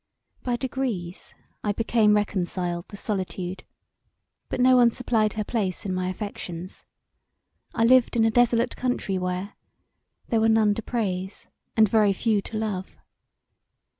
[0.41, 3.63] By degrees I became reconciled to solitude
[4.49, 6.85] but no one supplied her place in my affections.
[7.75, 9.53] I lived in a desolate country where
[10.29, 12.97] there were none to praise And very few to love.